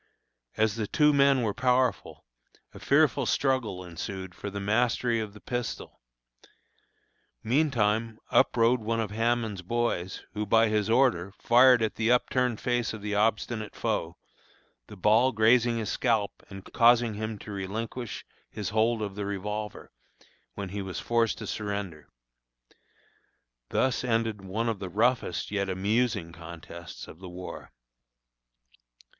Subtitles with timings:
[0.57, 2.25] As the two men were powerful,
[2.73, 6.01] a fearful struggle ensued for the mastery of the pistol.
[7.43, 12.59] Meantime up rode one of Hammond's boys, who, by his order, fired at the upturned
[12.59, 14.17] face of the obstinate foe,
[14.87, 19.91] the ball grazing his scalp and causing him to relinquish his hold of the revolver,
[20.55, 22.09] when he was forced to surrender.
[23.69, 27.71] Thus ended one of the roughest yet amusing contests of the war.